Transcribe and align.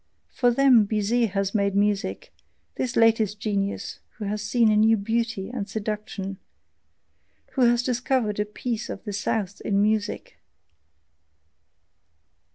For 0.31 0.49
them 0.49 0.85
BIZET 0.85 1.29
has 1.33 1.53
made 1.53 1.75
music, 1.75 2.33
this 2.73 2.95
latest 2.95 3.39
genius, 3.39 3.99
who 4.17 4.25
has 4.25 4.41
seen 4.41 4.71
a 4.71 4.75
new 4.75 4.97
beauty 4.97 5.51
and 5.51 5.69
seduction, 5.69 6.37
who 7.51 7.61
has 7.67 7.83
discovered 7.83 8.39
a 8.39 8.45
piece 8.45 8.89
of 8.89 9.03
the 9.03 9.13
SOUTH 9.13 9.61
IN 9.61 9.79
MUSIC. 9.79 10.39